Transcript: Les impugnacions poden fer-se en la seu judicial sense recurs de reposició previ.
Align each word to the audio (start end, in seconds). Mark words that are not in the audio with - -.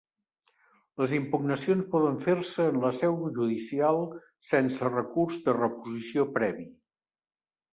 Les 1.01 1.11
impugnacions 1.17 1.91
poden 1.91 2.17
fer-se 2.23 2.65
en 2.71 2.79
la 2.85 2.91
seu 3.01 3.19
judicial 3.37 4.01
sense 4.53 4.93
recurs 4.95 5.39
de 5.45 5.57
reposició 5.61 6.27
previ. 6.41 6.67